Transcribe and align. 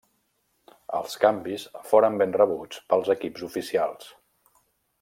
Els 0.99 1.17
canvis 1.25 1.65
foren 1.89 2.17
ben 2.21 2.33
rebuts 2.41 2.81
pels 2.95 3.13
equips 3.17 3.45
oficials. 3.49 4.09